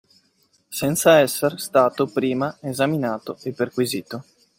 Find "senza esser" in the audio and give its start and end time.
0.67-1.59